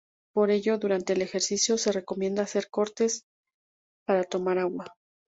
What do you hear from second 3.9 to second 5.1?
para tomar agua.